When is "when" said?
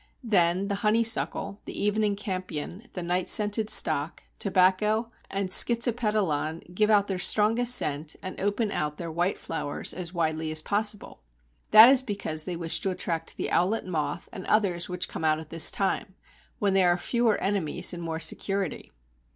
16.57-16.73